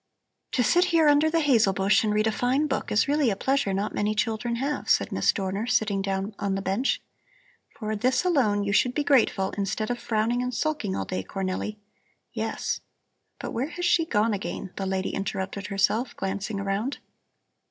"To 0.53 0.63
sit 0.63 0.85
here 0.85 1.07
under 1.07 1.29
the 1.29 1.41
hazel 1.41 1.73
bush 1.73 2.03
and 2.03 2.11
read 2.11 2.25
a 2.25 2.31
fine 2.31 2.65
book 2.65 2.91
is 2.91 3.07
really 3.07 3.29
a 3.29 3.35
pleasure 3.35 3.71
not 3.71 3.93
many 3.93 4.15
children 4.15 4.55
have," 4.55 4.89
said 4.89 5.11
Miss 5.11 5.31
Dorner, 5.31 5.67
sitting 5.67 6.01
down 6.01 6.33
on 6.39 6.55
the 6.55 6.61
bench. 6.63 7.03
"For 7.77 7.95
this 7.95 8.25
alone 8.25 8.63
you 8.63 8.73
should 8.73 8.95
be 8.95 9.03
grateful, 9.03 9.51
instead 9.59 9.91
of 9.91 9.99
frowning 9.99 10.41
and 10.41 10.55
sulking 10.55 10.95
all 10.95 11.05
day, 11.05 11.21
Cornelli 11.23 11.77
yes! 12.33 12.81
But 13.39 13.51
where 13.51 13.69
has 13.69 13.85
she 13.85 14.05
gone 14.07 14.33
again?" 14.33 14.71
the 14.75 14.87
lady 14.87 15.11
interrupted 15.11 15.67
herself, 15.67 16.15
glancing 16.15 16.59
around. 16.59 16.97